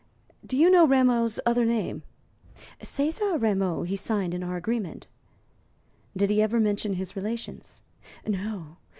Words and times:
"Do 0.43 0.57
you 0.57 0.71
know 0.71 0.87
Rameau's 0.87 1.39
other 1.45 1.63
name?" 1.63 2.01
"César 2.81 3.39
Rameau 3.39 3.83
he 3.83 3.95
signed 3.95 4.33
in 4.33 4.41
our 4.41 4.57
agreement." 4.57 5.05
"Did 6.17 6.31
he 6.31 6.41
ever 6.41 6.59
mention 6.59 6.93
his 6.95 7.15
relations?" 7.15 7.83
"No. 8.25 8.77